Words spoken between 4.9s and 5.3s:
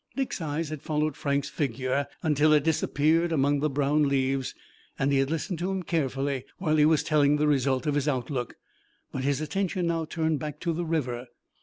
and he had